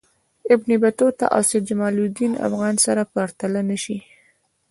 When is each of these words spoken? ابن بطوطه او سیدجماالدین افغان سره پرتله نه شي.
ابن 0.53 0.69
بطوطه 0.81 1.25
او 1.35 1.41
سیدجماالدین 1.49 2.33
افغان 2.47 2.75
سره 2.85 3.01
پرتله 3.13 3.61
نه 3.69 3.77
شي. 3.83 3.97